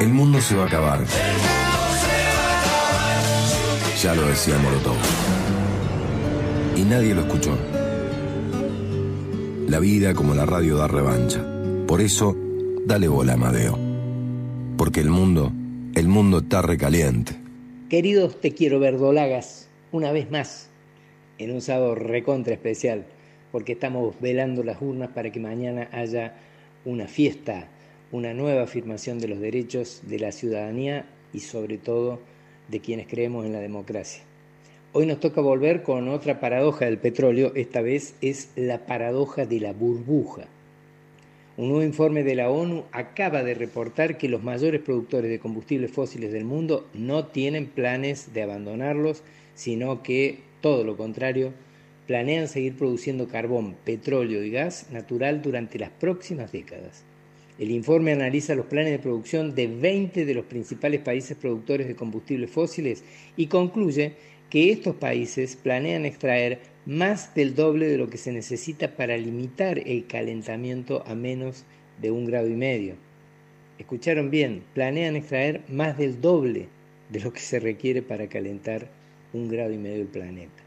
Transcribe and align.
El 0.00 0.12
mundo 0.12 0.40
se 0.42 0.54
va 0.54 0.64
a 0.64 0.66
acabar. 0.66 1.00
Ya 4.02 4.14
lo 4.14 4.26
decía 4.26 4.58
Molotov. 4.58 4.96
Y 6.76 6.82
nadie 6.82 7.14
lo 7.14 7.22
escuchó. 7.22 7.56
La 9.68 9.78
vida 9.78 10.14
como 10.14 10.34
la 10.34 10.44
radio 10.44 10.76
da 10.76 10.86
revancha. 10.86 11.42
Por 11.86 12.02
eso, 12.02 12.36
dale 12.84 13.08
bola, 13.08 13.32
Amadeo. 13.32 13.78
Porque 14.76 15.00
el 15.00 15.08
mundo, 15.08 15.50
el 15.94 16.08
mundo 16.08 16.38
está 16.38 16.60
recaliente. 16.60 17.32
Queridos 17.88 18.38
Te 18.40 18.52
Quiero 18.52 18.78
Verdolagas, 18.78 19.68
una 19.92 20.12
vez 20.12 20.30
más, 20.30 20.68
en 21.38 21.52
un 21.52 21.62
sábado 21.62 21.94
recontra 21.94 22.52
especial, 22.52 23.06
porque 23.50 23.72
estamos 23.72 24.14
velando 24.20 24.62
las 24.62 24.82
urnas 24.82 25.08
para 25.14 25.32
que 25.32 25.40
mañana 25.40 25.88
haya 25.92 26.34
una 26.84 27.06
fiesta, 27.06 27.68
una 28.12 28.34
nueva 28.34 28.62
afirmación 28.62 29.18
de 29.18 29.28
los 29.28 29.40
derechos 29.40 30.02
de 30.06 30.18
la 30.18 30.32
ciudadanía 30.32 31.06
y 31.32 31.40
sobre 31.40 31.78
todo 31.78 32.20
de 32.68 32.80
quienes 32.80 33.06
creemos 33.06 33.44
en 33.46 33.52
la 33.52 33.60
democracia. 33.60 34.22
Hoy 34.92 35.06
nos 35.06 35.20
toca 35.20 35.40
volver 35.40 35.82
con 35.82 36.08
otra 36.08 36.40
paradoja 36.40 36.86
del 36.86 36.98
petróleo, 36.98 37.52
esta 37.54 37.82
vez 37.82 38.14
es 38.20 38.50
la 38.56 38.86
paradoja 38.86 39.44
de 39.44 39.60
la 39.60 39.72
burbuja. 39.72 40.46
Un 41.58 41.68
nuevo 41.68 41.82
informe 41.82 42.22
de 42.22 42.34
la 42.34 42.50
ONU 42.50 42.84
acaba 42.92 43.42
de 43.42 43.54
reportar 43.54 44.18
que 44.18 44.28
los 44.28 44.42
mayores 44.42 44.80
productores 44.80 45.30
de 45.30 45.38
combustibles 45.38 45.90
fósiles 45.90 46.32
del 46.32 46.44
mundo 46.44 46.86
no 46.94 47.26
tienen 47.26 47.66
planes 47.66 48.32
de 48.34 48.42
abandonarlos, 48.42 49.22
sino 49.54 50.02
que, 50.02 50.40
todo 50.60 50.84
lo 50.84 50.96
contrario, 50.96 51.52
planean 52.06 52.48
seguir 52.48 52.76
produciendo 52.76 53.26
carbón, 53.26 53.74
petróleo 53.84 54.44
y 54.44 54.50
gas 54.50 54.90
natural 54.92 55.42
durante 55.42 55.78
las 55.78 55.90
próximas 55.90 56.52
décadas. 56.52 57.04
El 57.58 57.70
informe 57.70 58.12
analiza 58.12 58.54
los 58.54 58.66
planes 58.66 58.92
de 58.92 58.98
producción 58.98 59.54
de 59.54 59.66
20 59.66 60.26
de 60.26 60.34
los 60.34 60.44
principales 60.44 61.00
países 61.00 61.36
productores 61.38 61.88
de 61.88 61.96
combustibles 61.96 62.50
fósiles 62.50 63.02
y 63.36 63.46
concluye 63.46 64.12
que 64.50 64.70
estos 64.70 64.94
países 64.96 65.56
planean 65.56 66.04
extraer 66.04 66.58
más 66.84 67.34
del 67.34 67.54
doble 67.54 67.88
de 67.88 67.96
lo 67.96 68.10
que 68.10 68.18
se 68.18 68.30
necesita 68.30 68.94
para 68.94 69.16
limitar 69.16 69.78
el 69.78 70.06
calentamiento 70.06 71.02
a 71.06 71.14
menos 71.14 71.64
de 72.00 72.10
un 72.10 72.26
grado 72.26 72.48
y 72.48 72.56
medio. 72.56 72.94
Escucharon 73.78 74.30
bien, 74.30 74.62
planean 74.74 75.16
extraer 75.16 75.62
más 75.68 75.96
del 75.96 76.20
doble 76.20 76.68
de 77.10 77.20
lo 77.20 77.32
que 77.32 77.40
se 77.40 77.58
requiere 77.58 78.02
para 78.02 78.28
calentar 78.28 78.88
un 79.32 79.48
grado 79.48 79.72
y 79.72 79.78
medio 79.78 79.98
del 79.98 80.06
planeta. 80.06 80.62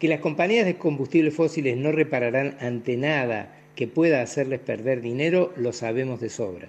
Que 0.00 0.08
las 0.08 0.20
compañías 0.20 0.66
de 0.66 0.76
combustibles 0.76 1.34
fósiles 1.34 1.76
no 1.76 1.92
repararán 1.92 2.56
ante 2.60 2.96
nada 2.96 3.56
que 3.76 3.86
pueda 3.86 4.22
hacerles 4.22 4.58
perder 4.58 5.00
dinero, 5.00 5.52
lo 5.56 5.72
sabemos 5.72 6.20
de 6.20 6.30
sobra. 6.30 6.68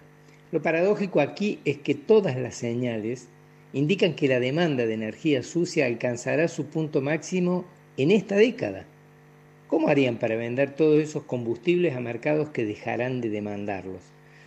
Lo 0.52 0.62
paradójico 0.62 1.20
aquí 1.20 1.60
es 1.66 1.78
que 1.78 1.96
todas 1.96 2.38
las 2.38 2.56
señales 2.56 3.28
indican 3.74 4.14
que 4.14 4.28
la 4.28 4.40
demanda 4.40 4.86
de 4.86 4.94
energía 4.94 5.42
sucia 5.42 5.86
alcanzará 5.86 6.48
su 6.48 6.68
punto 6.68 7.02
máximo 7.02 7.66
en 7.98 8.12
esta 8.12 8.36
década. 8.36 8.86
¿Cómo 9.68 9.90
harían 9.90 10.18
para 10.18 10.36
vender 10.36 10.76
todos 10.76 11.02
esos 11.02 11.24
combustibles 11.24 11.96
a 11.96 12.00
mercados 12.00 12.50
que 12.50 12.66
dejarán 12.66 13.20
de 13.22 13.30
demandarlos? 13.30 14.02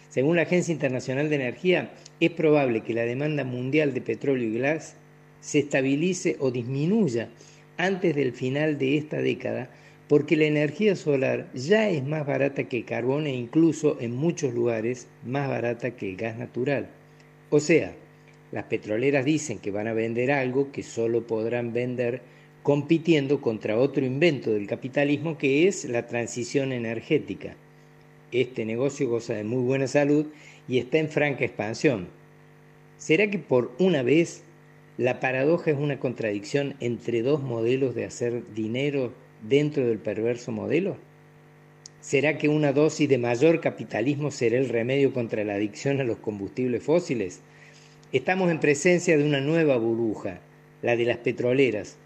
Según 0.09 0.37
la 0.37 0.43
Agencia 0.43 0.73
Internacional 0.73 1.29
de 1.29 1.37
Energía, 1.37 1.93
es 2.21 2.31
probable 2.31 2.83
que 2.83 2.95
la 2.95 3.05
demanda 3.05 3.45
mundial 3.45 3.95
de 3.95 4.01
petróleo 4.01 4.49
y 4.49 4.59
gas 4.59 4.97
se 5.41 5.61
estabilice 5.61 6.37
o 6.41 6.51
disminuya 6.51 7.29
antes 7.77 8.15
del 8.15 8.33
final 8.33 8.79
de 8.79 8.99
esta 8.99 9.19
década, 9.19 9.71
porque 10.11 10.35
la 10.35 10.47
energía 10.47 10.97
solar 10.97 11.49
ya 11.55 11.89
es 11.89 12.05
más 12.05 12.27
barata 12.27 12.65
que 12.65 12.79
el 12.79 12.85
carbón 12.85 13.29
e 13.29 13.33
incluso 13.33 13.97
en 14.01 14.11
muchos 14.17 14.53
lugares 14.53 15.07
más 15.25 15.49
barata 15.49 15.93
que 15.93 16.11
el 16.11 16.17
gas 16.17 16.37
natural. 16.37 16.91
O 17.49 17.61
sea, 17.61 17.95
las 18.51 18.65
petroleras 18.65 19.25
dicen 19.25 19.61
que 19.61 19.71
van 19.71 19.87
a 19.87 19.93
vender 19.93 20.33
algo 20.33 20.73
que 20.73 20.83
solo 20.83 21.29
podrán 21.29 21.73
vender 21.73 22.23
compitiendo 22.65 23.41
contra 23.41 23.79
otro 23.79 24.05
invento 24.05 24.51
del 24.51 24.67
capitalismo 24.67 25.39
que 25.39 25.69
es 25.69 25.85
la 25.85 26.09
transición 26.09 26.73
energética. 26.73 27.55
Este 28.33 28.65
negocio 28.65 29.09
goza 29.09 29.35
de 29.35 29.45
muy 29.45 29.63
buena 29.63 29.87
salud 29.87 30.27
y 30.67 30.79
está 30.79 30.99
en 30.99 31.09
franca 31.09 31.45
expansión. 31.45 32.09
¿Será 32.99 33.31
que 33.31 33.39
por 33.39 33.71
una 33.79 34.03
vez 34.03 34.43
la 34.99 35.21
paradoja 35.21 35.71
es 35.71 35.79
una 35.79 36.01
contradicción 36.01 36.75
entre 36.81 37.23
dos 37.23 37.45
modelos 37.45 37.95
de 37.95 38.07
hacer 38.07 38.53
dinero 38.55 39.13
dentro 39.43 39.87
del 39.87 39.99
perverso 39.99 40.53
modelo? 40.53 40.97
¿Será 42.01 42.39
que 42.39 42.49
una 42.49 42.73
dosis 42.73 43.09
de 43.09 43.19
mayor 43.19 43.61
capitalismo 43.61 44.31
será 44.31 44.57
el 44.57 44.69
remedio 44.69 45.13
contra 45.13 45.45
la 45.45 45.55
adicción 45.55 46.01
a 46.01 46.05
los 46.05 46.19
combustibles 46.19 46.83
fósiles? 46.83 47.41
Estamos 48.13 48.51
en 48.51 48.59
presencia 48.59 49.17
de 49.17 49.25
una 49.25 49.41
nueva 49.41 49.77
burbuja, 49.77 50.41
la 50.83 50.97
de 50.97 51.05
las 51.05 51.19
petroleras, 51.19 51.97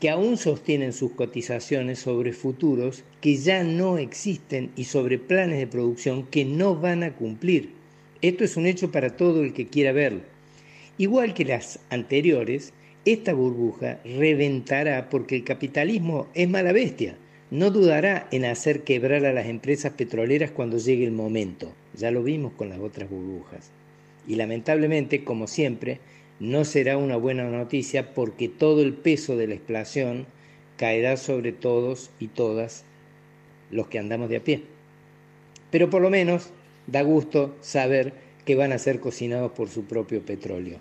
que 0.00 0.10
aún 0.10 0.36
sostienen 0.36 0.92
sus 0.92 1.12
cotizaciones 1.12 1.98
sobre 1.98 2.32
futuros 2.32 3.04
que 3.20 3.36
ya 3.36 3.64
no 3.64 3.98
existen 3.98 4.70
y 4.76 4.84
sobre 4.84 5.18
planes 5.18 5.58
de 5.58 5.66
producción 5.66 6.24
que 6.26 6.44
no 6.44 6.76
van 6.76 7.02
a 7.02 7.14
cumplir. 7.14 7.70
Esto 8.22 8.44
es 8.44 8.56
un 8.56 8.66
hecho 8.66 8.92
para 8.92 9.16
todo 9.16 9.42
el 9.42 9.52
que 9.52 9.66
quiera 9.66 9.92
verlo. 9.92 10.20
Igual 10.98 11.34
que 11.34 11.44
las 11.44 11.80
anteriores, 11.90 12.72
esta 13.12 13.32
burbuja 13.32 14.00
reventará 14.04 15.08
porque 15.08 15.36
el 15.36 15.44
capitalismo 15.44 16.26
es 16.34 16.48
mala 16.48 16.72
bestia. 16.72 17.16
No 17.50 17.70
dudará 17.70 18.28
en 18.30 18.44
hacer 18.44 18.82
quebrar 18.82 19.24
a 19.24 19.32
las 19.32 19.46
empresas 19.46 19.92
petroleras 19.92 20.50
cuando 20.50 20.76
llegue 20.76 21.04
el 21.04 21.12
momento. 21.12 21.72
Ya 21.94 22.10
lo 22.10 22.22
vimos 22.22 22.52
con 22.52 22.68
las 22.68 22.78
otras 22.78 23.08
burbujas. 23.08 23.70
Y 24.26 24.34
lamentablemente, 24.34 25.24
como 25.24 25.46
siempre, 25.46 26.00
no 26.38 26.66
será 26.66 26.98
una 26.98 27.16
buena 27.16 27.44
noticia 27.44 28.12
porque 28.12 28.48
todo 28.48 28.82
el 28.82 28.92
peso 28.92 29.36
de 29.36 29.46
la 29.46 29.54
explosión 29.54 30.26
caerá 30.76 31.16
sobre 31.16 31.52
todos 31.52 32.10
y 32.20 32.28
todas 32.28 32.84
los 33.70 33.88
que 33.88 33.98
andamos 33.98 34.28
de 34.28 34.36
a 34.36 34.44
pie. 34.44 34.62
Pero 35.70 35.88
por 35.88 36.02
lo 36.02 36.10
menos 36.10 36.50
da 36.86 37.02
gusto 37.02 37.56
saber 37.62 38.12
que 38.44 38.54
van 38.54 38.72
a 38.72 38.78
ser 38.78 39.00
cocinados 39.00 39.52
por 39.52 39.70
su 39.70 39.84
propio 39.84 40.20
petróleo. 40.20 40.78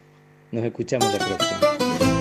Nos 0.51 0.63
escuchamos 0.63 1.11
la 1.11 1.25
próxima. 1.25 2.16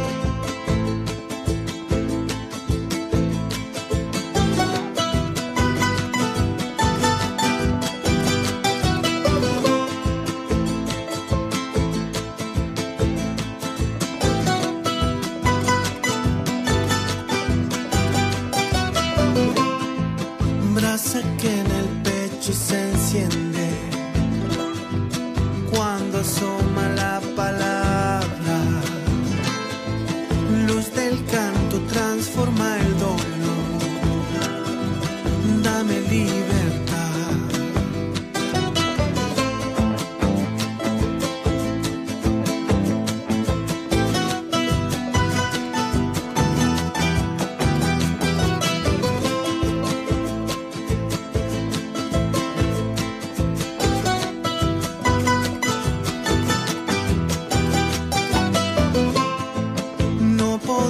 noche 22.46 22.52
se 22.52 22.76
enciende. 22.76 23.75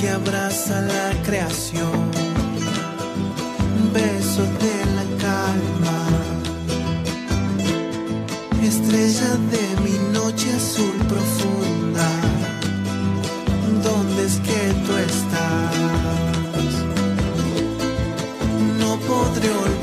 que 0.00 0.08
abraza 0.08 0.80
la 0.80 1.12
creación, 1.22 2.10
besos 3.92 4.48
de 4.64 4.76
la 4.96 5.04
calma, 5.26 5.98
estrella 8.62 9.30
de 9.54 9.64
mi 9.84 9.96
noche 10.18 10.48
azul 10.54 10.96
profunda, 11.06 12.08
¿dónde 13.84 14.24
es 14.24 14.36
que 14.46 14.60
tú 14.86 14.96
estás? 14.96 15.74
No 18.78 18.96
podré 19.00 19.50
olvidarme 19.50 19.79